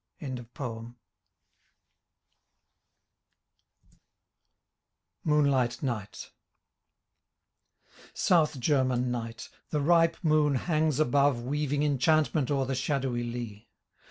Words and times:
22 0.17 0.95
MOONLIGHT 5.23 5.83
NIGHT 5.83 6.31
South 8.11 8.59
German 8.59 9.11
night! 9.11 9.49
the 9.69 9.79
ripe 9.79 10.17
moon 10.23 10.55
hangs 10.55 10.99
above 10.99 11.43
Weaving 11.43 11.83
enchantment 11.83 12.49
o'er 12.49 12.65
the 12.65 12.73
shadowy 12.73 13.21
lea. 13.21 13.69